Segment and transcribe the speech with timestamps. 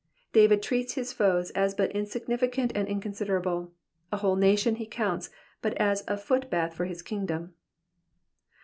[0.33, 3.71] David treats his foes as but insignificant and inconsiderable;
[4.11, 5.29] a whole nation he counts
[5.61, 7.53] but as a footbath for his kingdom.